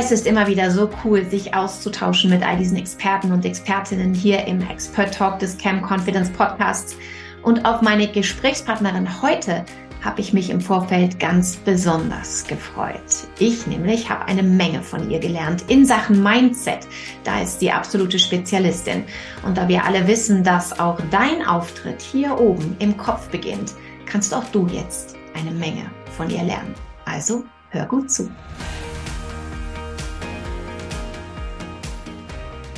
[0.00, 4.46] Es ist immer wieder so cool, sich auszutauschen mit all diesen Experten und Expertinnen hier
[4.46, 6.94] im Expert Talk des Cam Confidence Podcasts.
[7.42, 9.64] Und auf meine Gesprächspartnerin heute
[10.04, 13.26] habe ich mich im Vorfeld ganz besonders gefreut.
[13.40, 16.86] Ich nämlich habe eine Menge von ihr gelernt in Sachen Mindset.
[17.24, 19.02] Da ist sie absolute Spezialistin.
[19.44, 23.74] Und da wir alle wissen, dass auch dein Auftritt hier oben im Kopf beginnt,
[24.06, 26.76] kannst auch du jetzt eine Menge von ihr lernen.
[27.04, 28.30] Also hör gut zu.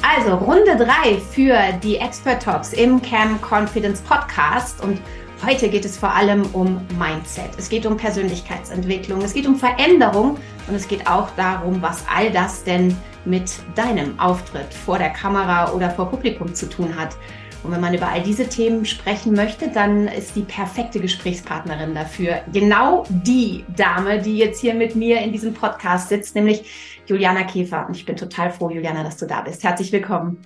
[0.02, 4.98] Also Runde 3 für die Expert Talks im Cam Confidence Podcast und
[5.44, 7.50] heute geht es vor allem um Mindset.
[7.58, 12.30] Es geht um Persönlichkeitsentwicklung, es geht um Veränderung und es geht auch darum, was all
[12.30, 17.14] das denn mit deinem Auftritt vor der Kamera oder vor Publikum zu tun hat.
[17.62, 22.40] Und wenn man über all diese Themen sprechen möchte, dann ist die perfekte Gesprächspartnerin dafür
[22.52, 26.64] genau die Dame, die jetzt hier mit mir in diesem Podcast sitzt, nämlich
[27.10, 27.86] Juliana Käfer.
[27.86, 29.64] Und ich bin total froh, Juliana, dass du da bist.
[29.64, 30.38] Herzlich willkommen.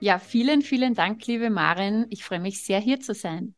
[0.00, 2.06] Ja, vielen, vielen Dank, liebe Marin.
[2.10, 3.54] Ich freue mich sehr, hier zu sein.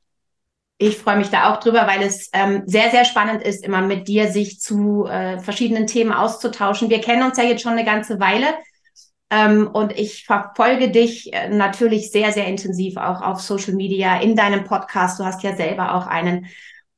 [0.81, 4.07] Ich freue mich da auch drüber, weil es ähm, sehr, sehr spannend ist, immer mit
[4.07, 6.91] dir sich zu äh, verschiedenen Themen auszutauschen.
[6.91, 8.47] Wir kennen uns ja jetzt schon eine ganze Weile.
[9.31, 14.37] Ähm, und ich verfolge dich äh, natürlich sehr, sehr intensiv auch auf Social Media, in
[14.37, 15.19] deinem Podcast.
[15.19, 16.47] Du hast ja selber auch einen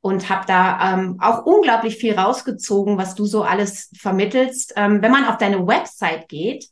[0.00, 4.72] und habe da ähm, auch unglaublich viel rausgezogen, was du so alles vermittelst.
[4.76, 6.68] Ähm, wenn man auf deine Website geht,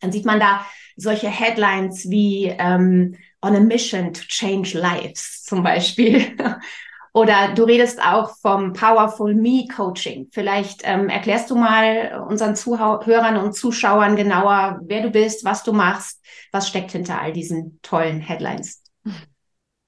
[0.00, 0.64] dann sieht man da
[0.96, 6.36] solche Headlines wie ähm, On a Mission to Change Lives zum Beispiel.
[7.12, 10.28] Oder du redest auch vom Powerful Me Coaching.
[10.32, 15.72] Vielleicht ähm, erklärst du mal unseren Zuhörern und Zuschauern genauer, wer du bist, was du
[15.72, 18.82] machst, was steckt hinter all diesen tollen Headlines.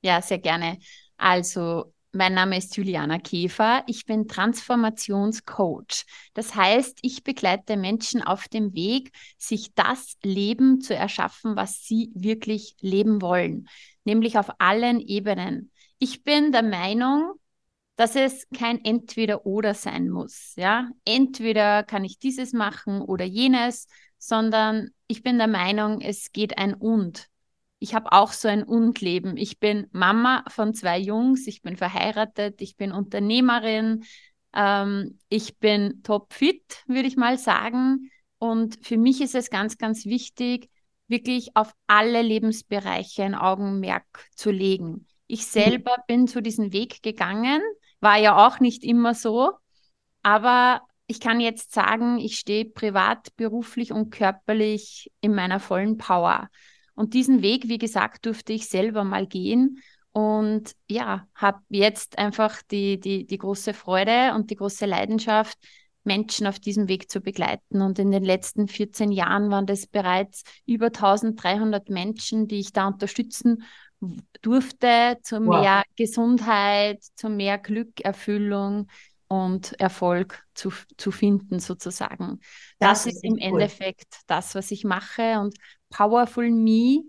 [0.01, 0.79] Ja, sehr gerne.
[1.19, 3.83] Also, mein Name ist Juliana Käfer.
[3.87, 6.05] Ich bin Transformationscoach.
[6.35, 12.11] Das heißt, ich begleite Menschen auf dem Weg, sich das Leben zu erschaffen, was sie
[12.15, 13.69] wirklich leben wollen,
[14.05, 17.35] nämlich auf allen Ebenen ich bin der Meinung,
[17.97, 20.53] dass es kein Entweder-Oder sein muss.
[20.57, 26.59] Ja, entweder kann ich dieses machen oder jenes, sondern ich bin der Meinung, es geht
[26.59, 27.27] ein Und.
[27.79, 29.37] Ich habe auch so ein Und-Leben.
[29.37, 34.05] Ich bin Mama von zwei Jungs, ich bin verheiratet, ich bin Unternehmerin,
[34.53, 38.11] ähm, ich bin topfit, würde ich mal sagen.
[38.39, 40.69] Und für mich ist es ganz, ganz wichtig,
[41.07, 45.07] wirklich auf alle Lebensbereiche ein Augenmerk zu legen.
[45.27, 45.61] Ich mhm.
[45.61, 47.63] selber bin zu diesem Weg gegangen,
[48.01, 49.53] war ja auch nicht immer so,
[50.23, 56.51] aber ich kann jetzt sagen, ich stehe privat, beruflich und körperlich in meiner vollen Power.
[56.99, 62.61] Und diesen Weg, wie gesagt, durfte ich selber mal gehen und ja, habe jetzt einfach
[62.63, 65.57] die, die, die große Freude und die große Leidenschaft,
[66.03, 67.83] Menschen auf diesem Weg zu begleiten.
[67.83, 72.89] Und in den letzten 14 Jahren waren das bereits über 1300 Menschen, die ich da
[72.89, 73.63] unterstützen
[74.43, 75.61] durfte, zu wow.
[75.61, 78.89] mehr Gesundheit, zu mehr Glück, Erfüllung
[79.29, 82.41] und Erfolg zu, zu finden, sozusagen.
[82.81, 83.41] Das, das ist im cool.
[83.41, 85.39] Endeffekt das, was ich mache.
[85.39, 85.55] Und
[85.91, 87.05] Powerful Me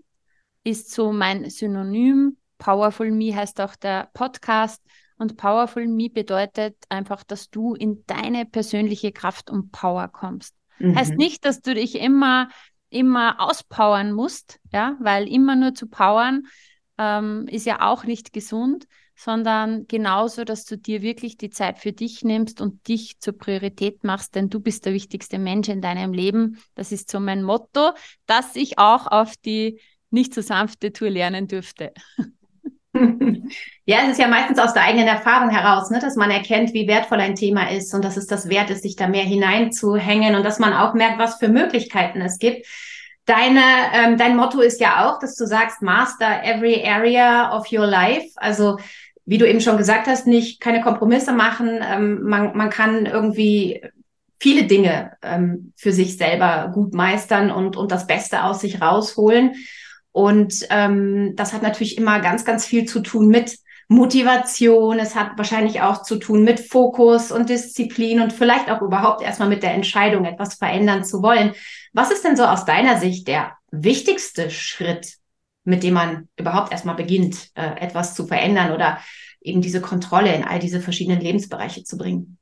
[0.64, 2.36] ist so mein Synonym.
[2.58, 4.82] Powerful Me heißt auch der Podcast.
[5.18, 10.54] Und Powerful Me bedeutet einfach, dass du in deine persönliche Kraft und Power kommst.
[10.78, 10.96] Mhm.
[10.96, 12.48] Heißt nicht, dass du dich immer,
[12.88, 16.44] immer auspowern musst, ja, weil immer nur zu powern
[16.96, 18.86] ähm, ist ja auch nicht gesund,
[19.22, 24.02] sondern genauso, dass du dir wirklich die Zeit für dich nimmst und dich zur Priorität
[24.02, 26.58] machst, denn du bist der wichtigste Mensch in deinem Leben.
[26.74, 27.90] Das ist so mein Motto,
[28.24, 29.78] das ich auch auf die
[30.10, 31.92] nicht so sanfte Tour lernen dürfte.
[33.84, 36.88] Ja, es ist ja meistens aus der eigenen Erfahrung heraus, ne, dass man erkennt, wie
[36.88, 40.44] wertvoll ein Thema ist und dass es das wert ist, sich da mehr hineinzuhängen und
[40.44, 42.66] dass man auch merkt, was für Möglichkeiten es gibt.
[43.26, 47.86] Deine, ähm, dein Motto ist ja auch, dass du sagst, master every area of your
[47.86, 48.28] life.
[48.36, 48.78] Also
[49.30, 51.78] wie du eben schon gesagt hast, nicht keine Kompromisse machen.
[51.88, 53.80] Ähm, man, man kann irgendwie
[54.40, 59.54] viele Dinge ähm, für sich selber gut meistern und, und das Beste aus sich rausholen.
[60.10, 63.56] Und ähm, das hat natürlich immer ganz, ganz viel zu tun mit
[63.86, 64.98] Motivation.
[64.98, 69.48] Es hat wahrscheinlich auch zu tun mit Fokus und Disziplin und vielleicht auch überhaupt erstmal
[69.48, 71.52] mit der Entscheidung, etwas verändern zu wollen.
[71.92, 75.19] Was ist denn so aus deiner Sicht der wichtigste Schritt,
[75.64, 78.98] mit dem man überhaupt erstmal beginnt, äh, etwas zu verändern oder
[79.40, 82.38] eben diese Kontrolle in all diese verschiedenen Lebensbereiche zu bringen?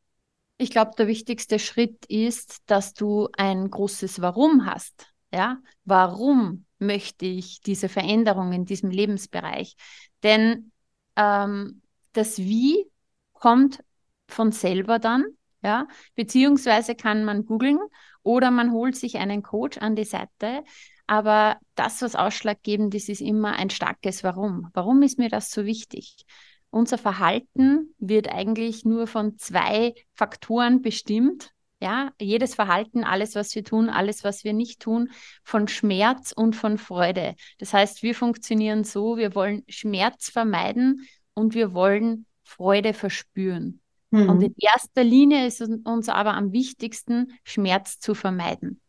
[0.56, 5.12] Ich glaube, der wichtigste Schritt ist, dass du ein großes Warum hast.
[5.32, 9.76] Ja, warum möchte ich diese Veränderung in diesem Lebensbereich?
[10.22, 10.72] Denn
[11.16, 11.82] ähm,
[12.12, 12.86] das Wie
[13.34, 13.84] kommt
[14.26, 15.24] von selber dann,
[15.62, 17.78] ja, beziehungsweise kann man googeln
[18.22, 20.64] oder man holt sich einen Coach an die Seite.
[21.08, 24.68] Aber das, was ausschlaggebend ist, ist immer ein starkes Warum.
[24.74, 26.26] Warum ist mir das so wichtig?
[26.70, 31.50] Unser Verhalten wird eigentlich nur von zwei Faktoren bestimmt.
[31.80, 35.10] Ja, jedes Verhalten, alles, was wir tun, alles, was wir nicht tun,
[35.44, 37.36] von Schmerz und von Freude.
[37.58, 43.80] Das heißt, wir funktionieren so, wir wollen Schmerz vermeiden und wir wollen Freude verspüren.
[44.10, 44.28] Mhm.
[44.28, 48.80] Und in erster Linie ist uns aber am wichtigsten, Schmerz zu vermeiden.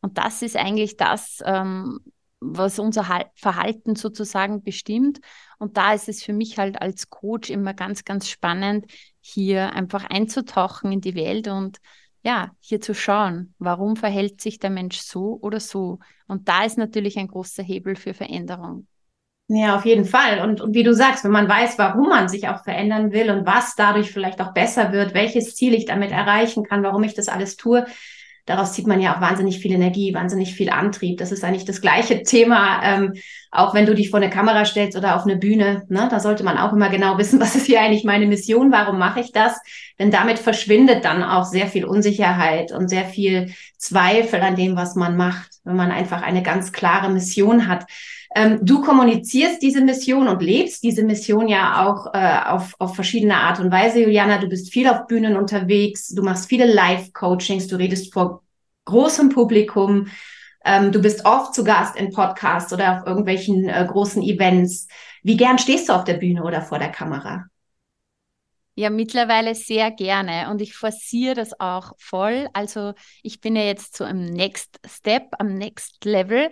[0.00, 1.98] Und das ist eigentlich das, ähm,
[2.40, 3.04] was unser
[3.34, 5.20] Verhalten sozusagen bestimmt.
[5.58, 8.86] Und da ist es für mich halt als Coach immer ganz, ganz spannend,
[9.20, 11.78] hier einfach einzutauchen in die Welt und
[12.22, 15.98] ja, hier zu schauen, warum verhält sich der Mensch so oder so.
[16.26, 18.86] Und da ist natürlich ein großer Hebel für Veränderung.
[19.50, 20.40] Ja, auf jeden Fall.
[20.40, 23.46] Und, und wie du sagst, wenn man weiß, warum man sich auch verändern will und
[23.46, 27.28] was dadurch vielleicht auch besser wird, welches Ziel ich damit erreichen kann, warum ich das
[27.28, 27.86] alles tue,
[28.48, 31.18] daraus zieht man ja auch wahnsinnig viel Energie, wahnsinnig viel Antrieb.
[31.18, 33.12] Das ist eigentlich das gleiche Thema, ähm,
[33.50, 35.84] auch wenn du dich vor eine Kamera stellst oder auf eine Bühne.
[35.88, 36.08] Ne?
[36.10, 39.20] Da sollte man auch immer genau wissen, was ist hier eigentlich meine Mission, warum mache
[39.20, 39.58] ich das?
[39.98, 44.94] Denn damit verschwindet dann auch sehr viel Unsicherheit und sehr viel Zweifel an dem, was
[44.94, 47.84] man macht, wenn man einfach eine ganz klare Mission hat.
[48.34, 53.36] Ähm, du kommunizierst diese Mission und lebst diese Mission ja auch äh, auf, auf verschiedene
[53.36, 54.38] Art und Weise, Juliana.
[54.38, 58.42] Du bist viel auf Bühnen unterwegs, du machst viele Live-Coachings, du redest vor
[58.84, 60.08] großem Publikum,
[60.64, 64.88] ähm, du bist oft zu Gast in Podcasts oder auf irgendwelchen äh, großen Events.
[65.22, 67.46] Wie gern stehst du auf der Bühne oder vor der Kamera?
[68.74, 72.48] Ja, mittlerweile sehr gerne und ich forciere das auch voll.
[72.52, 72.92] Also
[73.24, 76.50] ich bin ja jetzt so im Next Step, am Next Level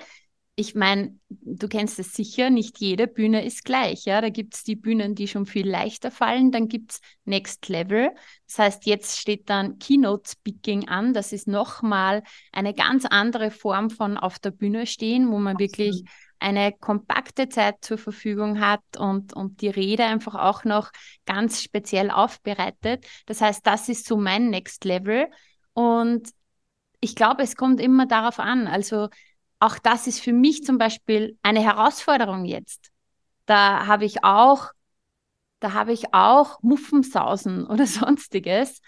[0.59, 4.07] ich meine, du kennst es sicher, nicht jede Bühne ist gleich.
[4.07, 4.23] Ja?
[4.23, 6.51] Da gibt es die Bühnen, die schon viel leichter fallen.
[6.51, 8.11] Dann gibt es Next Level.
[8.47, 11.13] Das heißt, jetzt steht dann Keynote Speaking an.
[11.13, 12.23] Das ist nochmal
[12.53, 15.61] eine ganz andere Form von auf der Bühne stehen, wo man Absolut.
[15.61, 16.05] wirklich
[16.39, 20.91] eine kompakte Zeit zur Verfügung hat und, und die Rede einfach auch noch
[21.27, 23.05] ganz speziell aufbereitet.
[23.27, 25.27] Das heißt, das ist so mein Next Level.
[25.75, 26.31] Und
[27.01, 28.67] ich glaube, es kommt immer darauf an.
[28.67, 29.09] Also
[29.59, 32.91] auch das ist für mich zum Beispiel eine Herausforderung jetzt.
[33.47, 34.71] Da habe ich auch,
[35.61, 38.81] da habe ich auch Muffensausen oder sonstiges.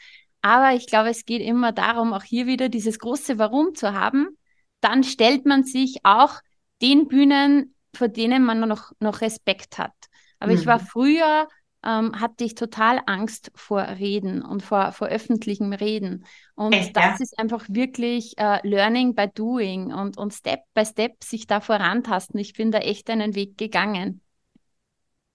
[0.43, 4.37] Aber ich glaube, es geht immer darum, auch hier wieder dieses große Warum zu haben.
[4.81, 6.41] Dann stellt man sich auch
[6.81, 9.95] den Bühnen, vor denen man noch, noch Respekt hat.
[10.39, 10.59] Aber mhm.
[10.59, 10.87] ich war mhm.
[10.87, 11.49] früher
[11.85, 16.25] ähm, hatte ich total Angst vor Reden und vor, vor öffentlichem Reden.
[16.55, 17.17] Und Echt, das ja?
[17.21, 22.39] ist einfach wirklich äh, Learning by Doing und, und Step by Step sich da vorantasten.
[22.41, 24.21] Ich bin da echt einen Weg gegangen.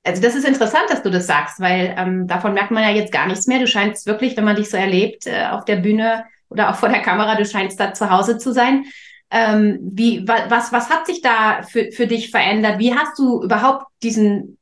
[0.05, 3.13] Also das ist interessant, dass du das sagst, weil ähm, davon merkt man ja jetzt
[3.13, 3.59] gar nichts mehr.
[3.59, 6.89] Du scheinst wirklich, wenn man dich so erlebt äh, auf der Bühne oder auch vor
[6.89, 8.83] der Kamera, du scheinst da zu Hause zu sein.
[9.31, 12.79] Ähm, wie, was, was hat sich da für, für dich verändert?
[12.79, 14.57] Wie hast du überhaupt diesen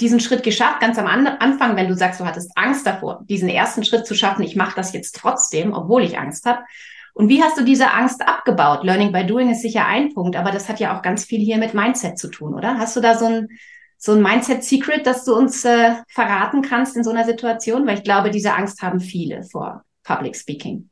[0.00, 3.84] diesen Schritt geschafft, ganz am Anfang, wenn du sagst, du hattest Angst davor, diesen ersten
[3.84, 6.60] Schritt zu schaffen, ich mache das jetzt trotzdem, obwohl ich Angst habe.
[7.12, 8.84] Und wie hast du diese Angst abgebaut?
[8.84, 11.58] Learning by Doing ist sicher ein Punkt, aber das hat ja auch ganz viel hier
[11.58, 12.78] mit Mindset zu tun, oder?
[12.78, 13.48] Hast du da so ein,
[13.98, 17.86] so ein Mindset-Secret, das du uns äh, verraten kannst in so einer Situation?
[17.86, 20.88] Weil ich glaube, diese Angst haben viele vor Public Speaking.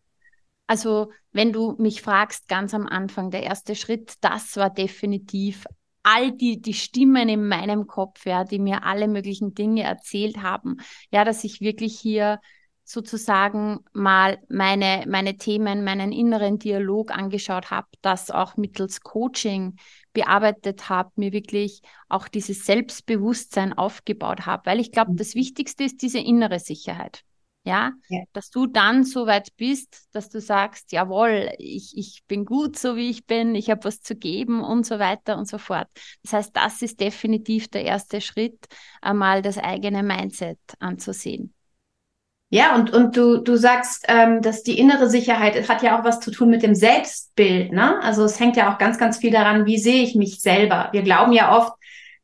[0.66, 5.64] Also, wenn du mich fragst, ganz am Anfang, der erste Schritt, das war definitiv
[6.02, 10.78] all die, die Stimmen in meinem Kopf, ja, die mir alle möglichen Dinge erzählt haben,
[11.10, 12.40] ja, dass ich wirklich hier
[12.88, 19.76] sozusagen mal meine, meine Themen, meinen inneren Dialog angeschaut habe, das auch mittels Coaching
[20.14, 25.16] bearbeitet habe, mir wirklich auch dieses Selbstbewusstsein aufgebaut habe, weil ich glaube, mhm.
[25.16, 27.24] das Wichtigste ist diese innere Sicherheit.
[27.68, 27.92] Ja?
[28.08, 28.22] ja?
[28.32, 32.96] dass du dann so weit bist, dass du sagst, jawohl, ich, ich bin gut so
[32.96, 35.86] wie ich bin, ich habe was zu geben und so weiter und so fort.
[36.22, 38.64] Das heißt, das ist definitiv der erste Schritt,
[39.02, 41.52] einmal das eigene Mindset anzusehen.
[42.50, 46.20] Ja, und, und du, du sagst, ähm, dass die innere Sicherheit hat ja auch was
[46.20, 48.02] zu tun mit dem Selbstbild, ne?
[48.02, 50.88] Also es hängt ja auch ganz, ganz viel daran, wie sehe ich mich selber.
[50.92, 51.74] Wir glauben ja oft,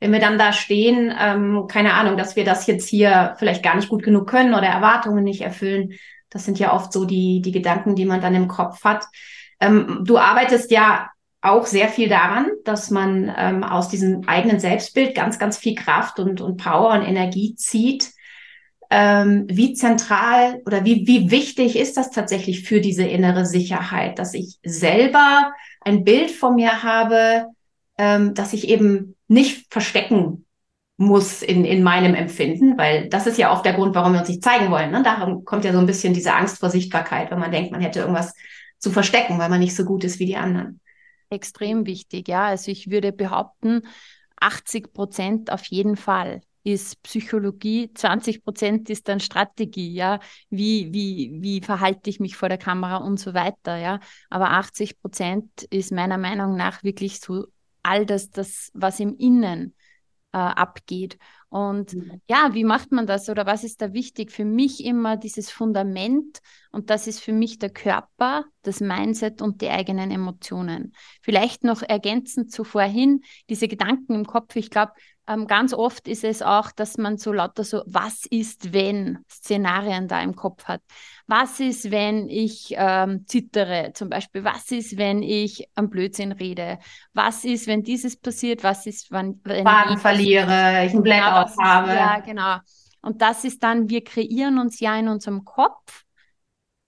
[0.01, 3.77] wenn wir dann da stehen, ähm, keine Ahnung, dass wir das jetzt hier vielleicht gar
[3.77, 5.95] nicht gut genug können oder Erwartungen nicht erfüllen.
[6.31, 9.05] Das sind ja oft so die, die Gedanken, die man dann im Kopf hat.
[9.61, 11.09] Ähm, du arbeitest ja
[11.45, 16.19] auch sehr viel daran, dass man ähm, aus diesem eigenen Selbstbild ganz, ganz viel Kraft
[16.19, 18.13] und, und Power und Energie zieht.
[18.91, 24.35] Ähm, wie zentral oder wie, wie wichtig ist das tatsächlich für diese innere Sicherheit, dass
[24.35, 27.47] ich selber ein Bild von mir habe,
[27.99, 30.45] ähm, dass ich eben nicht verstecken
[30.97, 34.29] muss in, in meinem Empfinden, weil das ist ja oft der Grund, warum wir uns
[34.29, 34.93] nicht zeigen wollen.
[34.93, 35.03] Ne?
[35.03, 38.01] Darum kommt ja so ein bisschen diese Angst vor Sichtbarkeit, wenn man denkt, man hätte
[38.01, 38.35] irgendwas
[38.79, 40.81] zu verstecken, weil man nicht so gut ist wie die anderen.
[41.31, 42.47] Extrem wichtig, ja.
[42.47, 43.83] Also ich würde behaupten,
[44.37, 51.37] 80 Prozent auf jeden Fall ist Psychologie, 20 Prozent ist dann Strategie, ja, wie, wie,
[51.41, 54.01] wie verhalte ich mich vor der Kamera und so weiter, ja.
[54.31, 57.47] Aber 80 Prozent ist meiner Meinung nach wirklich so
[57.85, 59.75] all das, das was im Innen
[60.33, 61.19] äh, abgeht.
[61.49, 62.21] Und mhm.
[62.29, 64.33] ja, wie macht man das oder was ist da wichtig?
[64.33, 66.41] Für mich immer dieses Fundament
[66.75, 70.93] und das ist für mich der Körper, das Mindset und die eigenen Emotionen.
[71.23, 74.57] Vielleicht noch ergänzend zu vorhin, diese Gedanken im Kopf.
[74.57, 74.93] Ich glaube,
[75.27, 80.07] ähm, ganz oft ist es auch, dass man so lauter so, was ist, wenn Szenarien
[80.09, 80.83] da im Kopf hat.
[81.27, 84.45] Was ist, wenn ich ähm, zittere zum Beispiel?
[84.45, 86.79] Was ist, wenn ich am Blödsinn rede?
[87.15, 88.63] Was ist, wenn dieses passiert?
[88.63, 91.95] Was ist, wenn, wenn Faden ich verliere, ich einen Blackout genau, habe?
[91.95, 92.59] ja, genau.
[93.03, 96.05] Und das ist dann, wir kreieren uns ja in unserem Kopf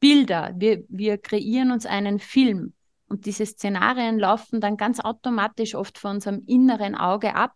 [0.01, 0.53] Bilder.
[0.57, 2.73] Wir, wir kreieren uns einen Film.
[3.09, 7.53] Und diese Szenarien laufen dann ganz automatisch oft vor unserem inneren Auge ab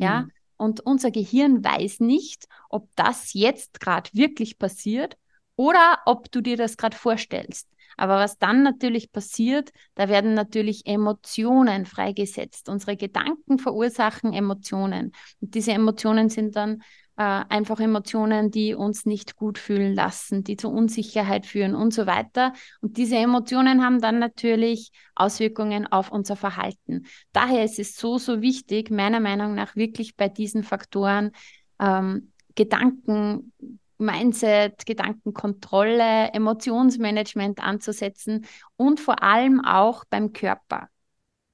[0.00, 0.22] ja.
[0.22, 0.32] Mhm.
[0.56, 5.16] Und unser Gehirn weiß nicht, ob das jetzt gerade wirklich passiert
[5.56, 7.68] oder ob du dir das gerade vorstellst.
[7.96, 12.68] Aber was dann natürlich passiert, da werden natürlich Emotionen freigesetzt.
[12.68, 15.12] Unsere Gedanken verursachen Emotionen.
[15.40, 16.82] Und diese Emotionen sind dann
[17.20, 22.06] äh, einfach Emotionen, die uns nicht gut fühlen lassen, die zu Unsicherheit führen und so
[22.06, 22.54] weiter.
[22.80, 27.04] Und diese Emotionen haben dann natürlich Auswirkungen auf unser Verhalten.
[27.34, 31.32] Daher ist es so, so wichtig, meiner Meinung nach wirklich bei diesen Faktoren
[31.78, 33.52] ähm, Gedanken,
[34.00, 40.88] Mindset, Gedankenkontrolle, Emotionsmanagement anzusetzen und vor allem auch beim Körper.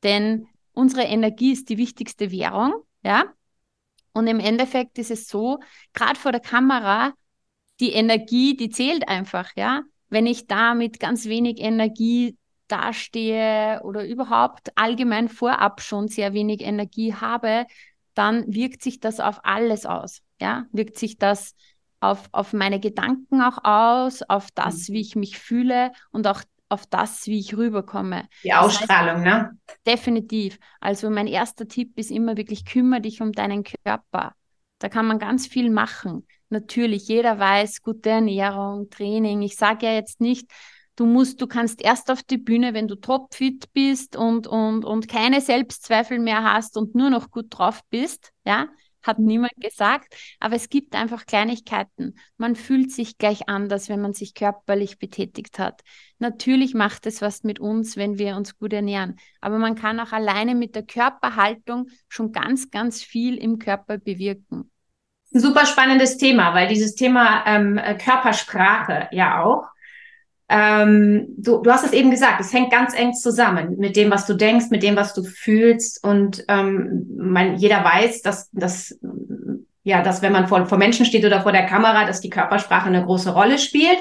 [0.03, 3.25] Denn unsere Energie ist die wichtigste Währung, ja.
[4.13, 5.59] Und im Endeffekt ist es so,
[5.93, 7.13] gerade vor der Kamera,
[7.81, 9.83] die Energie, die zählt einfach, ja.
[10.09, 12.37] Wenn ich da mit ganz wenig Energie
[12.69, 17.67] dastehe oder überhaupt allgemein vorab schon sehr wenig Energie habe,
[18.15, 20.67] dann wirkt sich das auf alles aus, ja.
[20.73, 21.55] Wirkt sich das
[22.11, 24.95] auf, auf meine Gedanken auch aus, auf das, mhm.
[24.95, 28.29] wie ich mich fühle und auch auf das, wie ich rüberkomme.
[28.43, 29.59] Die Ausstrahlung, das heißt, ne?
[29.87, 30.59] Definitiv.
[30.81, 34.33] Also mein erster Tipp ist immer wirklich, kümmere dich um deinen Körper.
[34.79, 36.27] Da kann man ganz viel machen.
[36.49, 39.43] Natürlich, jeder weiß, gute Ernährung, Training.
[39.43, 40.51] Ich sage ja jetzt nicht,
[40.97, 45.09] du musst, du kannst erst auf die Bühne, wenn du topfit bist und, und, und
[45.09, 48.67] keine Selbstzweifel mehr hast und nur noch gut drauf bist, ja
[49.07, 52.19] hat niemand gesagt, aber es gibt einfach Kleinigkeiten.
[52.37, 55.83] Man fühlt sich gleich anders, wenn man sich körperlich betätigt hat.
[56.19, 60.13] Natürlich macht es was mit uns, wenn wir uns gut ernähren, aber man kann auch
[60.13, 64.71] alleine mit der Körperhaltung schon ganz, ganz viel im Körper bewirken.
[65.35, 69.65] Ein super spannendes Thema, weil dieses Thema ähm, Körpersprache ja auch
[70.49, 74.27] ähm, du, du hast es eben gesagt, es hängt ganz eng zusammen mit dem, was
[74.27, 76.03] du denkst, mit dem, was du fühlst.
[76.05, 78.97] Und ähm, man, jeder weiß, dass, dass,
[79.83, 82.87] ja, dass wenn man vor, vor Menschen steht oder vor der Kamera, dass die Körpersprache
[82.87, 83.99] eine große Rolle spielt.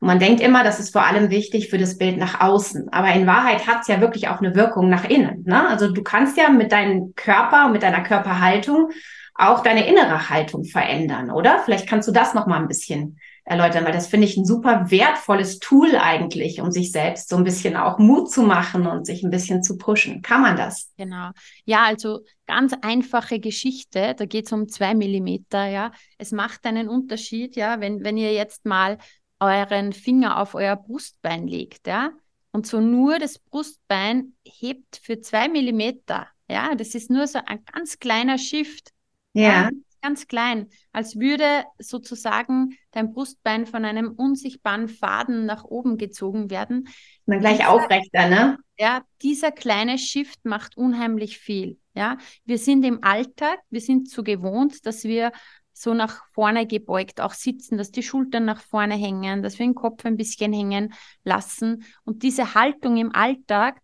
[0.00, 2.88] Und man denkt immer, das ist vor allem wichtig für das Bild nach außen.
[2.90, 5.44] Aber in Wahrheit hat es ja wirklich auch eine Wirkung nach innen.
[5.44, 5.68] Ne?
[5.68, 8.90] Also du kannst ja mit deinem Körper mit deiner Körperhaltung
[9.34, 11.60] auch deine innere Haltung verändern, oder?
[11.64, 14.90] Vielleicht kannst du das noch mal ein bisschen erläutern, weil das finde ich ein super
[14.90, 19.22] wertvolles Tool eigentlich, um sich selbst so ein bisschen auch Mut zu machen und sich
[19.22, 20.22] ein bisschen zu pushen.
[20.22, 20.92] Kann man das?
[20.96, 21.30] Genau.
[21.64, 25.90] Ja, also ganz einfache Geschichte, da geht es um zwei Millimeter, ja.
[26.18, 28.98] Es macht einen Unterschied, ja, wenn, wenn ihr jetzt mal
[29.40, 32.10] euren Finger auf euer Brustbein legt, ja,
[32.52, 37.64] und so nur das Brustbein hebt für zwei Millimeter, ja, das ist nur so ein
[37.64, 38.90] ganz kleiner Shift.
[39.32, 39.42] Ja.
[39.42, 39.70] ja
[40.02, 46.88] ganz klein, als würde sozusagen dein Brustbein von einem unsichtbaren Faden nach oben gezogen werden.
[47.26, 48.58] Dann gleich dieser, aufrechter, ne?
[48.78, 51.78] Ja, dieser kleine Shift macht unheimlich viel.
[51.94, 55.32] Ja, wir sind im Alltag, wir sind so gewohnt, dass wir
[55.72, 59.74] so nach vorne gebeugt auch sitzen, dass die Schultern nach vorne hängen, dass wir den
[59.74, 60.92] Kopf ein bisschen hängen
[61.24, 61.84] lassen.
[62.04, 63.80] Und diese Haltung im Alltag,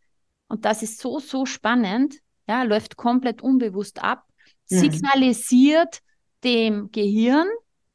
[0.49, 4.25] und das ist so, so spannend, ja, läuft komplett unbewusst ab,
[4.71, 4.79] mhm.
[4.79, 6.01] signalisiert,
[6.45, 7.49] dem Gehirn,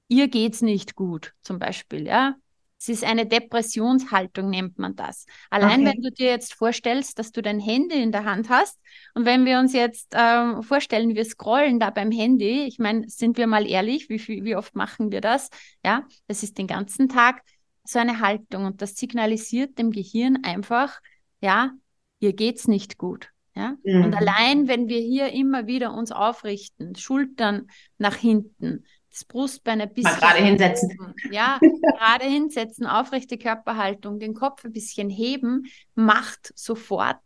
[0.08, 2.36] ihr geht's nicht gut, zum Beispiel, ja.
[2.80, 5.26] Es ist eine Depressionshaltung, nennt man das.
[5.50, 5.94] Allein okay.
[5.94, 8.78] wenn du dir jetzt vorstellst, dass du dein Handy in der Hand hast
[9.14, 13.38] und wenn wir uns jetzt ähm, vorstellen, wir scrollen da beim Handy, ich meine, sind
[13.38, 15.50] wir mal ehrlich, wie, viel, wie oft machen wir das?
[15.86, 17.42] Ja, das ist den ganzen Tag
[17.86, 21.00] so eine Haltung und das signalisiert dem Gehirn einfach,
[21.40, 21.72] ja,
[22.20, 23.30] ihr geht's nicht gut.
[23.56, 23.76] Ja?
[23.84, 24.06] Mhm.
[24.06, 27.68] Und allein, wenn wir hier immer wieder uns aufrichten, Schultern
[27.98, 30.12] nach hinten, das Brustbein ein bisschen.
[30.12, 30.98] Mal gerade hinsetzen.
[31.00, 31.14] Oben.
[31.32, 31.60] Ja,
[31.98, 37.22] gerade hinsetzen, aufrechte Körperhaltung, den Kopf ein bisschen heben, macht sofort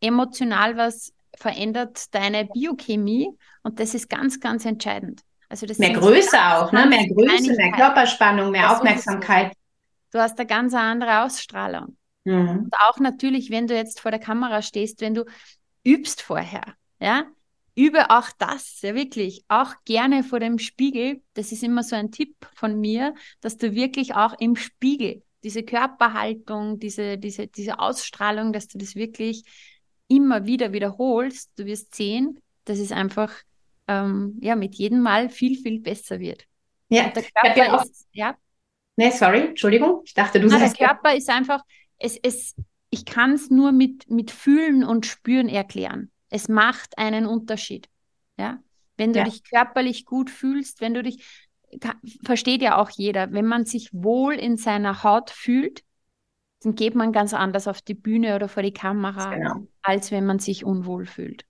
[0.00, 3.28] emotional was, verändert deine Biochemie
[3.62, 5.20] und das ist ganz, ganz entscheidend.
[5.50, 6.86] Also das mehr Größe ganz, auch, ne?
[6.86, 9.52] mehr Größe, mehr Körperspannung, mehr Aufmerksamkeit.
[10.12, 11.96] Du hast eine ganz andere Ausstrahlung.
[12.24, 12.64] Mhm.
[12.64, 15.24] Und auch natürlich, wenn du jetzt vor der Kamera stehst, wenn du
[15.88, 17.26] übst vorher, ja,
[17.74, 21.22] übe auch das, ja wirklich, auch gerne vor dem Spiegel.
[21.34, 25.62] Das ist immer so ein Tipp von mir, dass du wirklich auch im Spiegel diese
[25.62, 29.44] Körperhaltung, diese, diese, diese Ausstrahlung, dass du das wirklich
[30.08, 31.52] immer wieder wiederholst.
[31.56, 33.32] Du wirst sehen, dass es einfach
[33.86, 36.44] ähm, ja, mit jedem Mal viel, viel besser wird.
[36.88, 38.36] Ja, Und der Körper ja ist, ja.
[38.96, 40.02] Nee, sorry, Entschuldigung.
[40.04, 40.80] Ich dachte, du Na, sagst.
[40.80, 41.62] Der Körper ist einfach,
[41.98, 42.56] es, es,
[42.90, 46.10] ich kann es nur mit, mit Fühlen und Spüren erklären.
[46.30, 47.88] Es macht einen Unterschied.
[48.38, 48.58] Ja?
[48.96, 49.24] Wenn du ja.
[49.24, 51.46] dich körperlich gut fühlst, wenn du dich,
[52.24, 55.82] versteht ja auch jeder, wenn man sich wohl in seiner Haut fühlt,
[56.62, 59.66] dann geht man ganz anders auf die Bühne oder vor die Kamera, genau.
[59.82, 61.44] als wenn man sich unwohl fühlt.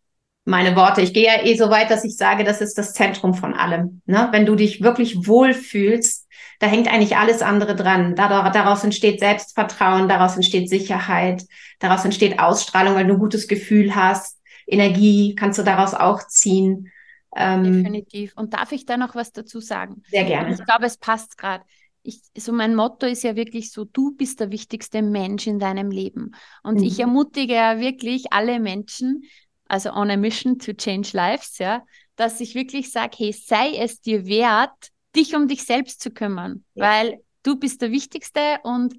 [0.48, 1.02] Meine Worte.
[1.02, 4.00] Ich gehe ja eh so weit, dass ich sage, das ist das Zentrum von allem.
[4.06, 4.28] Ne?
[4.32, 6.26] Wenn du dich wirklich wohlfühlst,
[6.58, 8.14] da hängt eigentlich alles andere dran.
[8.14, 11.44] Daraus entsteht Selbstvertrauen, daraus entsteht Sicherheit,
[11.80, 14.38] daraus entsteht Ausstrahlung, weil du ein gutes Gefühl hast.
[14.66, 16.90] Energie kannst du daraus auch ziehen.
[17.36, 18.32] Ähm, Definitiv.
[18.34, 20.02] Und darf ich da noch was dazu sagen?
[20.08, 20.54] Sehr gerne.
[20.54, 21.62] Ich glaube, es passt gerade.
[22.02, 25.90] Ich, so mein Motto ist ja wirklich so, du bist der wichtigste Mensch in deinem
[25.90, 26.30] Leben.
[26.62, 26.84] Und mhm.
[26.84, 29.24] ich ermutige ja wirklich alle Menschen,
[29.68, 31.84] also on a mission to change lives, ja,
[32.16, 36.64] dass ich wirklich sage, hey, sei es dir wert, dich um dich selbst zu kümmern,
[36.74, 36.86] ja.
[36.86, 38.94] weil du bist der Wichtigste und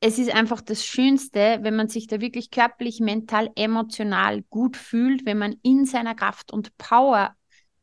[0.00, 5.26] es ist einfach das Schönste, wenn man sich da wirklich körperlich, mental, emotional gut fühlt,
[5.26, 7.36] wenn man in seiner Kraft und Power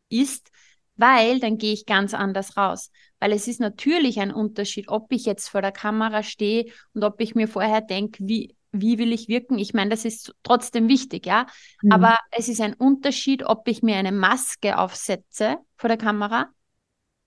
[0.10, 0.50] ist,
[0.96, 2.92] weil dann gehe ich ganz anders raus.
[3.20, 7.22] Weil es ist natürlich ein Unterschied, ob ich jetzt vor der Kamera stehe und ob
[7.22, 9.58] ich mir vorher denke, wie, wie will ich wirken?
[9.58, 11.48] Ich meine, das ist trotzdem wichtig, ja.
[11.82, 11.92] Mhm.
[11.92, 16.50] Aber es ist ein Unterschied, ob ich mir eine Maske aufsetze vor der Kamera,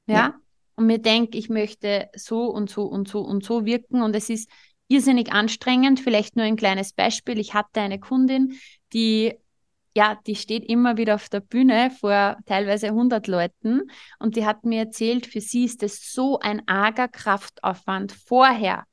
[0.07, 0.35] ja, ja.
[0.77, 4.29] und mir denke, ich möchte so und so und so und so wirken und es
[4.29, 4.51] ist
[4.89, 6.01] irrsinnig anstrengend.
[6.01, 7.39] Vielleicht nur ein kleines Beispiel.
[7.39, 8.59] Ich hatte eine Kundin,
[8.93, 9.35] die
[9.95, 14.65] ja, die steht immer wieder auf der Bühne vor teilweise 100 Leuten und die hat
[14.65, 18.85] mir erzählt, für sie ist es so ein arger Kraftaufwand vorher,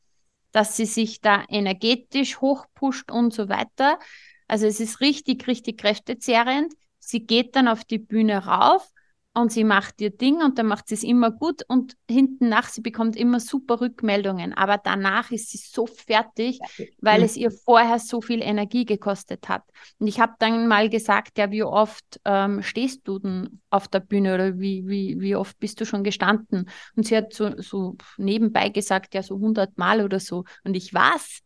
[0.57, 3.99] dass sie sich da energetisch hochpusht und so weiter.
[4.47, 6.73] Also es ist richtig, richtig kräftezehrend.
[6.97, 8.91] Sie geht dann auf die Bühne rauf
[9.41, 12.69] und sie macht ihr Ding und dann macht sie es immer gut und hinten nach,
[12.69, 16.59] sie bekommt immer super Rückmeldungen, aber danach ist sie so fertig,
[16.99, 19.63] weil es ihr vorher so viel Energie gekostet hat.
[19.99, 23.99] Und ich habe dann mal gesagt, ja, wie oft ähm, stehst du denn auf der
[23.99, 26.69] Bühne oder wie, wie, wie oft bist du schon gestanden?
[26.95, 30.45] Und sie hat so, so nebenbei gesagt, ja, so 100 Mal oder so.
[30.63, 31.41] Und ich was?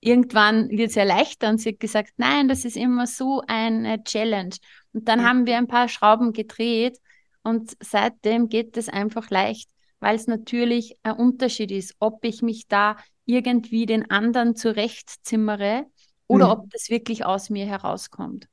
[0.00, 1.58] Irgendwann wird es erleichtern.
[1.58, 4.54] Sie hat gesagt, nein, das ist immer so eine Challenge.
[4.92, 5.26] Und dann ja.
[5.26, 6.98] haben wir ein paar Schrauben gedreht
[7.42, 12.66] und seitdem geht es einfach leicht, weil es natürlich ein Unterschied ist, ob ich mich
[12.68, 15.86] da irgendwie den anderen zurechtzimmere
[16.26, 16.52] oder mhm.
[16.52, 18.48] ob das wirklich aus mir herauskommt.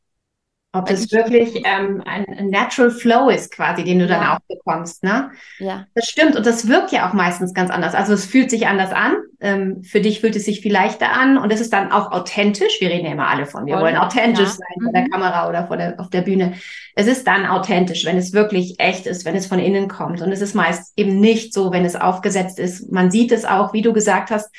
[0.73, 4.19] Ob das wirklich ähm, ein, Natural Flow ist, quasi, den du ja.
[4.19, 5.01] dann auch bekommst.
[5.01, 5.31] Ne?
[5.59, 5.85] Ja.
[5.95, 6.35] Das stimmt.
[6.35, 7.95] Und das wirkt ja auch meistens ganz anders.
[7.95, 9.15] Also es fühlt sich anders an.
[9.39, 11.37] Ähm, für dich fühlt es sich viel leichter an.
[11.37, 12.81] Und es ist dann auch authentisch.
[12.81, 13.65] Wir reden ja immer alle von.
[13.65, 13.83] Wir Voll.
[13.83, 14.55] wollen authentisch ja.
[14.55, 15.09] sein vor der mhm.
[15.09, 16.55] Kamera oder vor der, auf der Bühne.
[16.95, 20.21] Es ist dann authentisch, wenn es wirklich echt ist, wenn es von innen kommt.
[20.21, 22.91] Und es ist meist eben nicht so, wenn es aufgesetzt ist.
[22.91, 24.53] Man sieht es auch, wie du gesagt hast.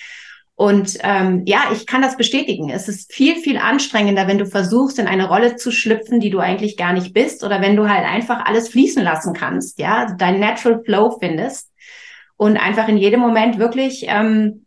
[0.58, 2.68] Und ähm, ja, ich kann das bestätigen.
[2.68, 6.40] Es ist viel, viel anstrengender, wenn du versuchst, in eine Rolle zu schlüpfen, die du
[6.40, 10.16] eigentlich gar nicht bist, oder wenn du halt einfach alles fließen lassen kannst, ja, also
[10.18, 11.70] dein Natural Flow findest
[12.36, 14.66] und einfach in jedem Moment wirklich ähm,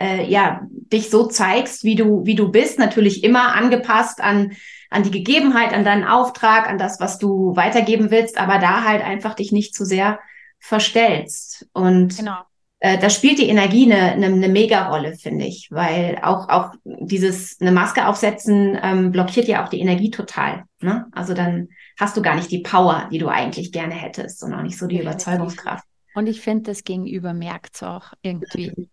[0.00, 4.52] äh, ja dich so zeigst, wie du wie du bist, natürlich immer angepasst an
[4.88, 9.04] an die Gegebenheit, an deinen Auftrag, an das, was du weitergeben willst, aber da halt
[9.04, 10.18] einfach dich nicht zu sehr
[10.60, 11.68] verstellst.
[11.74, 12.44] Und genau
[12.84, 17.58] äh, da spielt die Energie eine, eine, eine Mega-Rolle, finde ich, weil auch, auch dieses,
[17.58, 20.64] eine Maske aufsetzen ähm, blockiert ja auch die Energie total.
[20.80, 21.06] Ne?
[21.12, 21.68] Also dann
[21.98, 24.86] hast du gar nicht die Power, die du eigentlich gerne hättest und auch nicht so
[24.86, 25.86] die Überzeugungskraft.
[26.14, 28.90] Und ich finde, das Gegenüber merkt es auch irgendwie.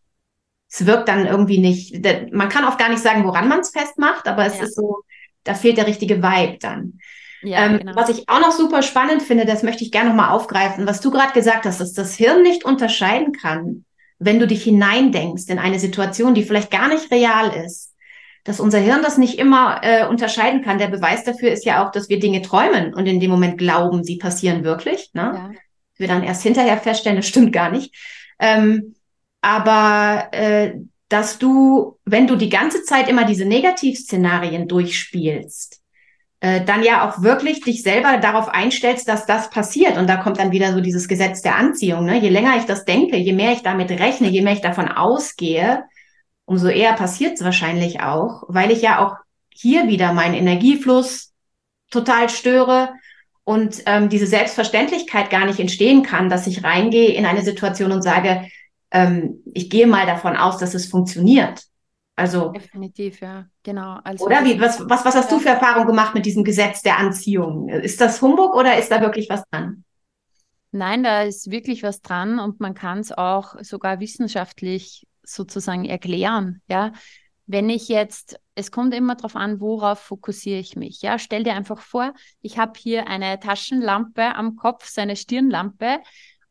[0.69, 2.01] Es wirkt dann irgendwie nicht,
[2.31, 4.63] man kann auch gar nicht sagen, woran man es festmacht, aber es ja.
[4.63, 5.01] ist so,
[5.43, 6.97] da fehlt der richtige Vibe dann.
[7.43, 7.95] Ja, ähm, genau.
[7.95, 11.11] Was ich auch noch super spannend finde, das möchte ich gerne nochmal aufgreifen, was du
[11.11, 13.85] gerade gesagt hast, dass das Hirn nicht unterscheiden kann,
[14.19, 17.95] wenn du dich hineindenkst in eine Situation, die vielleicht gar nicht real ist,
[18.43, 20.77] dass unser Hirn das nicht immer äh, unterscheiden kann.
[20.77, 24.03] Der Beweis dafür ist ja auch, dass wir Dinge träumen und in dem Moment glauben,
[24.03, 25.09] sie passieren wirklich.
[25.13, 25.21] Ne?
[25.21, 25.51] Ja.
[25.97, 27.95] Wir dann erst hinterher feststellen, das stimmt gar nicht.
[28.39, 28.95] Ähm,
[29.41, 30.73] aber äh,
[31.09, 35.80] dass du, wenn du die ganze Zeit immer diese Negativszenarien durchspielst,
[36.41, 39.97] äh, dann ja auch wirklich dich selber darauf einstellst, dass das passiert.
[39.97, 42.03] Und da kommt dann wieder so dieses Gesetz der Anziehung.
[42.03, 42.19] Ne?
[42.19, 45.83] Je länger ich das denke, je mehr ich damit rechne, je mehr ich davon ausgehe,
[46.45, 49.15] umso eher passiert es wahrscheinlich auch, weil ich ja auch
[49.53, 51.31] hier wieder meinen Energiefluss
[51.91, 52.89] total störe
[53.43, 58.01] und ähm, diese Selbstverständlichkeit gar nicht entstehen kann, dass ich reingehe in eine Situation und
[58.01, 58.47] sage,
[58.89, 61.61] ähm, ich gehe mal davon aus, dass es funktioniert.
[62.15, 63.99] Also definitiv, ja, genau.
[64.03, 64.59] Also, oder wie?
[64.59, 65.37] Was, was, was hast ja.
[65.37, 67.69] du für Erfahrungen gemacht mit diesem Gesetz der Anziehung?
[67.69, 69.83] Ist das Humbug oder ist da wirklich was dran?
[70.71, 76.61] Nein, da ist wirklich was dran und man kann es auch sogar wissenschaftlich sozusagen erklären.
[76.67, 76.91] Ja,
[77.47, 81.01] wenn ich jetzt, es kommt immer darauf an, worauf fokussiere ich mich.
[81.01, 85.99] Ja, stell dir einfach vor, ich habe hier eine Taschenlampe am Kopf, so eine Stirnlampe,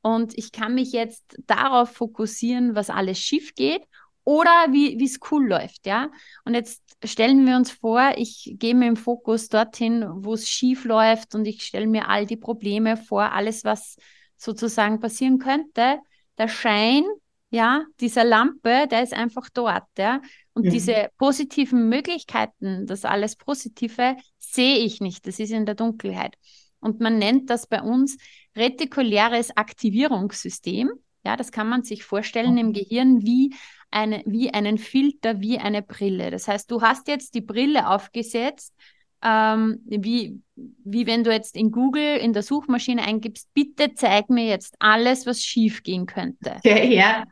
[0.02, 3.82] und ich kann mich jetzt darauf fokussieren, was alles schief geht
[4.24, 5.86] oder wie es cool läuft.
[5.86, 6.10] Ja,
[6.44, 10.84] und jetzt stellen wir uns vor, ich gehe mit dem Fokus dorthin, wo es schief
[10.84, 13.96] läuft, und ich stelle mir all die Probleme vor, alles, was
[14.36, 15.98] sozusagen passieren könnte.
[16.38, 17.04] Der Schein
[17.50, 20.22] ja, dieser Lampe, der ist einfach dort, ja.
[20.54, 20.70] Und mhm.
[20.70, 25.26] diese positiven Möglichkeiten, das alles Positive, sehe ich nicht.
[25.26, 26.36] Das ist in der Dunkelheit.
[26.78, 28.16] Und man nennt das bei uns
[28.56, 30.90] retikuläres Aktivierungssystem.
[31.24, 32.60] Ja, das kann man sich vorstellen okay.
[32.60, 33.54] im Gehirn wie
[33.90, 36.30] eine, wie einen Filter, wie eine Brille.
[36.30, 38.74] Das heißt, du hast jetzt die Brille aufgesetzt,
[39.22, 44.46] ähm, wie, wie wenn du jetzt in Google in der Suchmaschine eingibst, bitte zeig mir
[44.46, 46.56] jetzt alles, was schief gehen könnte.
[46.56, 47.24] Okay, ja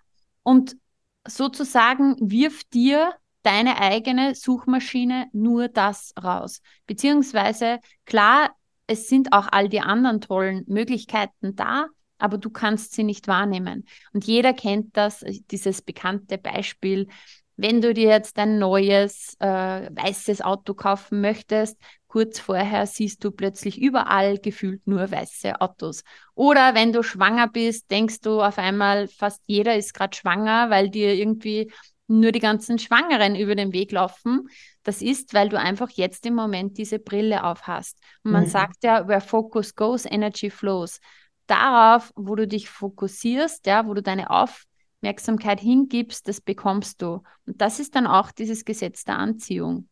[0.49, 0.79] und
[1.27, 6.63] sozusagen wirft dir deine eigene Suchmaschine nur das raus.
[6.87, 13.05] Beziehungsweise, klar, es sind auch all die anderen tollen Möglichkeiten da, aber du kannst sie
[13.05, 13.87] nicht wahrnehmen.
[14.13, 17.09] Und jeder kennt das, dieses bekannte Beispiel.
[17.57, 19.47] Wenn du dir jetzt ein neues äh,
[19.91, 21.77] weißes Auto kaufen möchtest,
[22.07, 26.05] kurz vorher siehst du plötzlich überall gefühlt nur weiße Autos.
[26.35, 30.89] Oder wenn du schwanger bist, denkst du auf einmal, fast jeder ist gerade schwanger, weil
[30.89, 31.73] dir irgendwie
[32.09, 34.49] nur die ganzen Schwangeren über den Weg laufen.
[34.83, 37.99] Das ist, weil du einfach jetzt im Moment diese Brille auf hast.
[38.25, 38.49] Und man mhm.
[38.49, 41.01] sagt ja, where focus goes, energy flows.
[41.49, 47.23] Darauf, wo du dich fokussierst, ja, wo du deine Aufmerksamkeit hingibst, das bekommst du.
[47.47, 49.89] Und das ist dann auch dieses Gesetz der Anziehung.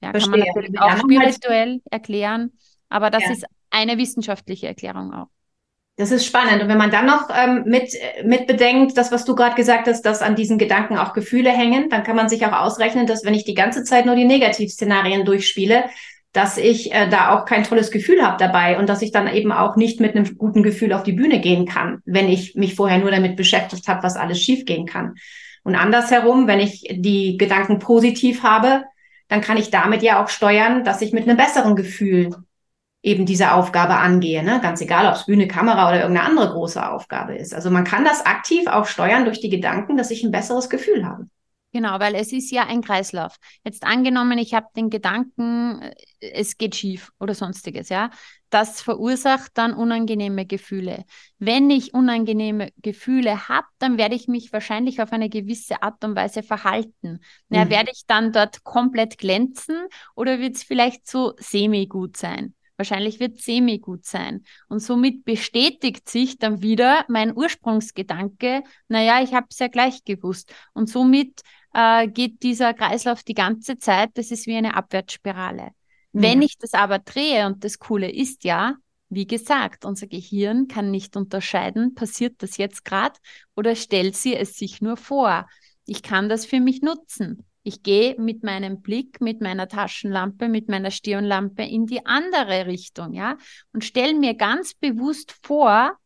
[0.00, 0.30] Ja, Verstehe.
[0.30, 2.52] kann man natürlich auch spirituell erklären,
[2.88, 3.32] aber das ja.
[3.32, 5.28] ist eine wissenschaftliche Erklärung auch.
[5.96, 6.62] Das ist spannend.
[6.62, 7.92] Und wenn man dann noch ähm, mit,
[8.24, 11.90] mit bedenkt, das, was du gerade gesagt hast, dass an diesen Gedanken auch Gefühle hängen,
[11.90, 15.26] dann kann man sich auch ausrechnen, dass wenn ich die ganze Zeit nur die Negativszenarien
[15.26, 15.84] durchspiele,
[16.32, 19.52] dass ich äh, da auch kein tolles Gefühl habe dabei und dass ich dann eben
[19.52, 22.98] auch nicht mit einem guten Gefühl auf die Bühne gehen kann, wenn ich mich vorher
[22.98, 25.14] nur damit beschäftigt habe, was alles schiefgehen kann.
[25.62, 28.84] Und andersherum, wenn ich die Gedanken positiv habe,
[29.28, 32.34] dann kann ich damit ja auch steuern, dass ich mit einem besseren Gefühl
[33.02, 34.42] eben diese Aufgabe angehe.
[34.42, 34.60] Ne?
[34.62, 37.54] Ganz egal, ob es Bühne, Kamera oder irgendeine andere große Aufgabe ist.
[37.54, 41.04] Also man kann das aktiv auch steuern durch die Gedanken, dass ich ein besseres Gefühl
[41.04, 41.26] habe.
[41.74, 43.36] Genau, weil es ist ja ein Kreislauf.
[43.64, 48.10] Jetzt angenommen, ich habe den Gedanken, äh, es geht schief oder sonstiges, ja.
[48.50, 51.04] Das verursacht dann unangenehme Gefühle.
[51.38, 56.14] Wenn ich unangenehme Gefühle habe, dann werde ich mich wahrscheinlich auf eine gewisse Art und
[56.14, 57.20] Weise verhalten.
[57.48, 57.56] Mhm.
[57.56, 62.54] Ja, werde ich dann dort komplett glänzen oder wird es vielleicht so semi-gut sein?
[62.82, 64.42] Wahrscheinlich wird semi gut sein.
[64.68, 70.52] Und somit bestätigt sich dann wieder mein Ursprungsgedanke, naja, ich habe es ja gleich gewusst.
[70.72, 71.42] Und somit
[71.74, 75.68] äh, geht dieser Kreislauf die ganze Zeit, das ist wie eine Abwärtsspirale.
[76.10, 76.22] Mhm.
[76.22, 78.74] Wenn ich das aber drehe, und das Coole ist ja,
[79.10, 83.14] wie gesagt, unser Gehirn kann nicht unterscheiden, passiert das jetzt gerade
[83.54, 85.46] oder stellt sie es sich nur vor.
[85.86, 87.46] Ich kann das für mich nutzen.
[87.62, 93.12] Ich gehe mit meinem Blick, mit meiner Taschenlampe, mit meiner Stirnlampe in die andere Richtung,
[93.12, 93.36] ja,
[93.72, 95.96] und stelle mir ganz bewusst vor,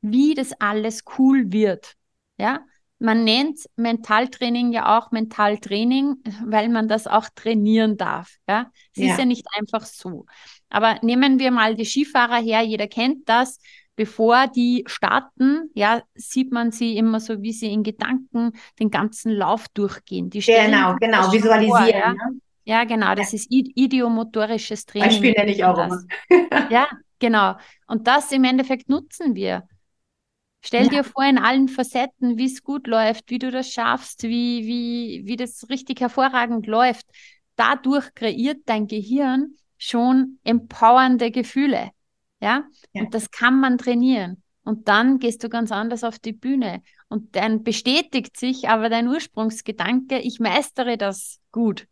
[0.00, 1.94] wie das alles cool wird,
[2.38, 2.60] ja
[3.00, 8.36] man nennt Mentaltraining ja auch Mentaltraining, weil man das auch trainieren darf.
[8.46, 9.12] Ja, es ja.
[9.12, 10.26] ist ja nicht einfach so.
[10.68, 13.58] Aber nehmen wir mal die Skifahrer her, jeder kennt das.
[14.00, 19.30] Bevor die starten, ja, sieht man sie immer so, wie sie in Gedanken den ganzen
[19.30, 20.30] Lauf durchgehen.
[20.30, 21.68] Die genau, genau, visualisieren.
[21.68, 22.14] Vor, ja?
[22.14, 22.14] Ja?
[22.64, 22.84] ja?
[22.84, 23.36] genau, das ja.
[23.36, 25.10] ist idiomotorisches Training.
[25.10, 26.02] Beispiel nenne ich auch immer.
[26.70, 27.56] ja, genau.
[27.88, 29.68] Und das im Endeffekt nutzen wir.
[30.62, 30.88] Stell ja.
[30.88, 35.26] dir vor, in allen Facetten, wie es gut läuft, wie du das schaffst, wie, wie,
[35.26, 37.04] wie das richtig hervorragend läuft.
[37.54, 41.90] Dadurch kreiert dein Gehirn schon empowernde Gefühle.
[42.40, 42.64] Ja?
[42.92, 43.02] ja?
[43.02, 44.42] Und das kann man trainieren.
[44.64, 49.08] und dann gehst du ganz anders auf die Bühne und dann bestätigt sich aber dein
[49.08, 51.86] Ursprungsgedanke, ich meistere das gut.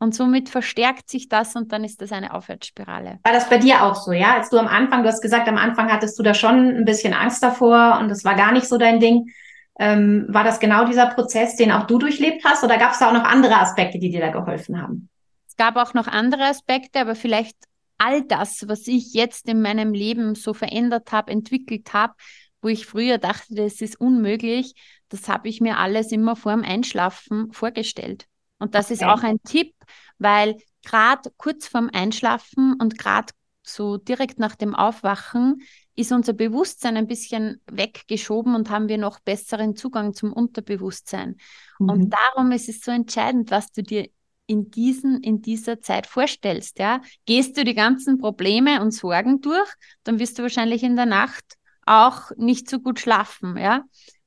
[0.00, 3.18] Und somit verstärkt sich das und dann ist das eine Aufwärtsspirale.
[3.24, 4.34] War das bei dir auch so, ja?
[4.34, 7.14] Als du am Anfang, du hast gesagt, am Anfang hattest du da schon ein bisschen
[7.14, 9.32] Angst davor und das war gar nicht so dein Ding.
[9.80, 13.08] Ähm, war das genau dieser Prozess, den auch du durchlebt hast oder gab es da
[13.08, 15.08] auch noch andere Aspekte, die dir da geholfen haben?
[15.48, 17.56] Es gab auch noch andere Aspekte, aber vielleicht
[17.98, 22.14] all das, was ich jetzt in meinem Leben so verändert habe, entwickelt habe,
[22.62, 24.74] wo ich früher dachte, das ist unmöglich,
[25.08, 28.26] das habe ich mir alles immer vor dem Einschlafen vorgestellt.
[28.58, 28.94] Und das okay.
[28.94, 29.74] ist auch ein Tipp,
[30.18, 33.32] weil gerade kurz vorm Einschlafen und gerade
[33.62, 35.62] so direkt nach dem Aufwachen
[35.94, 41.36] ist unser Bewusstsein ein bisschen weggeschoben und haben wir noch besseren Zugang zum Unterbewusstsein.
[41.78, 41.88] Mhm.
[41.88, 44.08] Und darum ist es so entscheidend, was du dir
[44.48, 46.80] in, diesen, in dieser Zeit vorstellst.
[46.80, 47.00] Ja?
[47.26, 49.68] Gehst du die ganzen Probleme und Sorgen durch,
[50.02, 51.44] dann wirst du wahrscheinlich in der Nacht
[51.86, 53.56] auch nicht so gut schlafen.
[53.56, 53.84] Ja?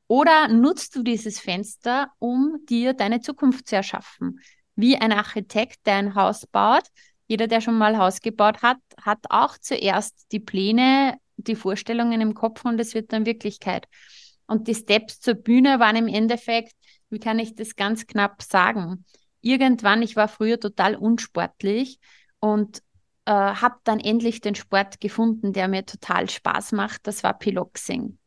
[0.07, 4.39] Oder nutzt du dieses Fenster, um dir deine Zukunft zu erschaffen?
[4.75, 6.83] Wie ein Architekt, der ein Haus baut.
[7.27, 12.35] Jeder, der schon mal Haus gebaut hat, hat auch zuerst die Pläne, die Vorstellungen im
[12.35, 13.87] Kopf und es wird dann Wirklichkeit.
[14.47, 16.73] Und die Steps zur Bühne waren im Endeffekt,
[17.09, 19.05] wie kann ich das ganz knapp sagen?
[19.41, 21.99] Irgendwann, ich war früher total unsportlich
[22.39, 22.81] und
[23.25, 27.07] äh, habe dann endlich den Sport gefunden, der mir total Spaß macht.
[27.07, 28.17] Das war Piloxing.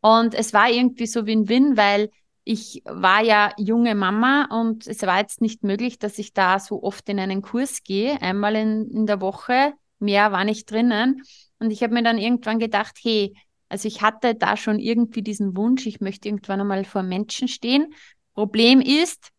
[0.00, 2.10] Und es war irgendwie so Win-Win, weil
[2.44, 6.82] ich war ja junge Mama und es war jetzt nicht möglich, dass ich da so
[6.82, 9.72] oft in einen Kurs gehe, einmal in, in der Woche.
[9.98, 11.22] Mehr war nicht drinnen.
[11.58, 13.34] Und ich habe mir dann irgendwann gedacht, hey,
[13.70, 17.94] also ich hatte da schon irgendwie diesen Wunsch, ich möchte irgendwann einmal vor Menschen stehen.
[18.34, 19.30] Problem ist,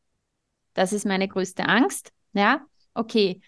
[0.75, 2.11] das ist meine größte Angst.
[2.33, 3.41] Ja, okay.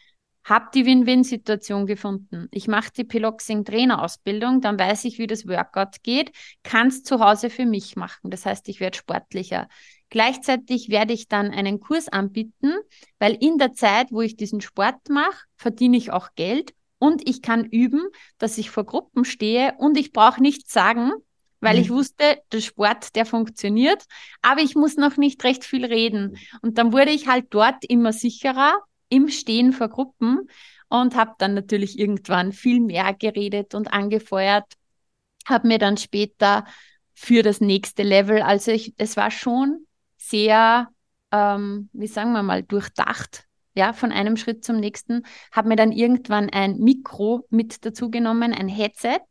[0.43, 2.47] Hab die Win-Win-Situation gefunden.
[2.51, 6.31] Ich mache die Piloxing-Trainerausbildung, dann weiß ich, wie das Workout geht,
[6.63, 8.31] kann es zu Hause für mich machen.
[8.31, 9.67] Das heißt, ich werde sportlicher.
[10.09, 12.73] Gleichzeitig werde ich dann einen Kurs anbieten,
[13.19, 17.41] weil in der Zeit, wo ich diesen Sport mache, verdiene ich auch Geld und ich
[17.41, 21.11] kann üben, dass ich vor Gruppen stehe und ich brauche nichts sagen,
[21.59, 21.81] weil mhm.
[21.81, 24.03] ich wusste, der Sport, der funktioniert,
[24.41, 26.37] aber ich muss noch nicht recht viel reden.
[26.61, 30.49] Und dann wurde ich halt dort immer sicherer im Stehen vor Gruppen
[30.89, 34.65] und habe dann natürlich irgendwann viel mehr geredet und angefeuert,
[35.45, 36.65] habe mir dann später
[37.13, 40.89] für das nächste Level, also ich, es war schon sehr,
[41.31, 45.91] ähm, wie sagen wir mal, durchdacht, ja, von einem Schritt zum nächsten, habe mir dann
[45.91, 49.21] irgendwann ein Mikro mit dazu genommen, ein Headset,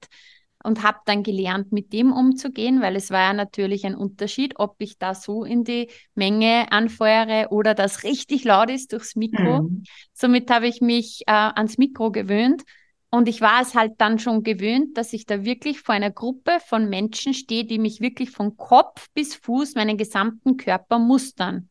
[0.67, 4.75] und habe dann gelernt, mit dem umzugehen, weil es war ja natürlich ein Unterschied, ob
[4.79, 9.63] ich da so in die Menge anfeuere oder das richtig laut ist durchs Mikro.
[9.63, 9.85] Mhm.
[10.13, 12.65] Somit habe ich mich äh, ans Mikro gewöhnt
[13.11, 16.59] und ich war es halt dann schon gewöhnt, dass ich da wirklich vor einer Gruppe
[16.67, 21.71] von Menschen stehe, die mich wirklich von Kopf bis Fuß, meinen gesamten Körper mustern.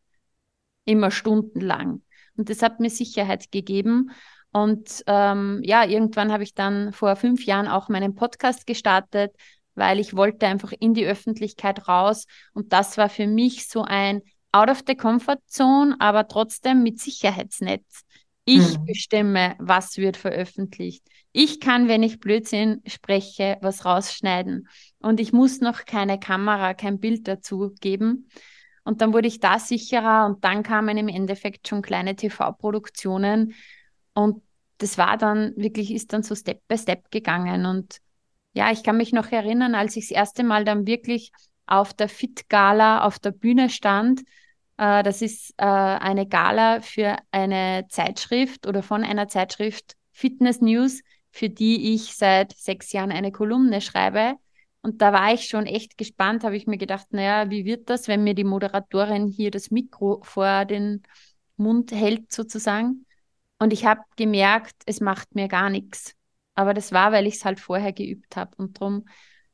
[0.85, 2.01] Immer stundenlang.
[2.37, 4.11] Und das hat mir Sicherheit gegeben.
[4.55, 9.35] Und ähm, ja, irgendwann habe ich dann vor fünf Jahren auch meinen Podcast gestartet,
[9.73, 12.25] weil ich wollte einfach in die Öffentlichkeit raus.
[12.53, 14.21] Und das war für mich so ein
[14.53, 18.03] Out of the Comfort Zone, aber trotzdem mit Sicherheitsnetz.
[18.45, 18.85] Ich mhm.
[18.85, 21.03] bestimme, was wird veröffentlicht.
[21.33, 24.69] Ich kann, wenn ich Blödsinn spreche, was rausschneiden.
[24.99, 28.29] Und ich muss noch keine Kamera, kein Bild dazu geben.
[28.85, 33.53] Und dann wurde ich da sicherer und dann kamen im Endeffekt schon kleine TV-Produktionen.
[34.15, 34.41] Und
[34.79, 37.65] das war dann wirklich, ist dann so Step by Step gegangen.
[37.65, 37.99] Und
[38.53, 41.31] ja, ich kann mich noch erinnern, als ich das erste Mal dann wirklich
[41.67, 44.21] auf der Fit-Gala auf der Bühne stand.
[44.77, 51.01] Äh, das ist äh, eine Gala für eine Zeitschrift oder von einer Zeitschrift Fitness News,
[51.31, 54.35] für die ich seit sechs Jahren eine Kolumne schreibe.
[54.81, 58.07] Und da war ich schon echt gespannt, habe ich mir gedacht, naja, wie wird das,
[58.07, 61.01] wenn mir die Moderatorin hier das Mikro vor den
[61.57, 63.05] Mund hält sozusagen?
[63.59, 66.15] Und ich habe gemerkt, es macht mir gar nichts.
[66.55, 68.55] Aber das war, weil ich es halt vorher geübt habe.
[68.57, 69.05] Und darum,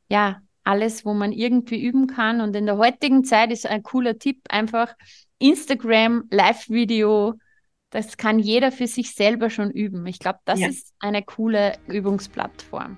[0.10, 2.42] ja, alles, wo man irgendwie üben kann.
[2.42, 4.94] Und in der heutigen Zeit ist ein cooler Tipp einfach
[5.40, 7.36] Instagram, Live-Video.
[7.90, 10.06] Das kann jeder für sich selber schon üben.
[10.06, 10.68] Ich glaube, das ja.
[10.68, 12.96] ist eine coole Übungsplattform.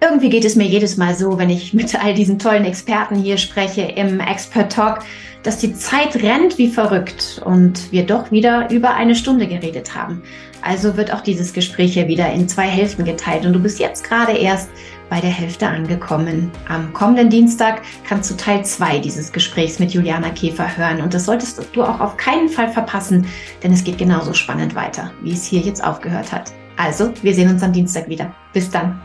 [0.00, 3.36] Irgendwie geht es mir jedes Mal so, wenn ich mit all diesen tollen Experten hier
[3.36, 5.00] spreche im Expert Talk,
[5.42, 10.22] dass die Zeit rennt wie verrückt und wir doch wieder über eine Stunde geredet haben.
[10.62, 14.04] Also wird auch dieses Gespräch hier wieder in zwei Hälften geteilt und du bist jetzt
[14.04, 14.68] gerade erst
[15.08, 16.50] bei der Hälfte angekommen.
[16.68, 21.24] Am kommenden Dienstag kannst du Teil 2 dieses Gesprächs mit Juliana Käfer hören und das
[21.24, 23.26] solltest du auch auf keinen Fall verpassen,
[23.62, 26.52] denn es geht genauso spannend weiter, wie es hier jetzt aufgehört hat.
[26.76, 28.32] Also, wir sehen uns am Dienstag wieder.
[28.52, 29.00] Bis dann.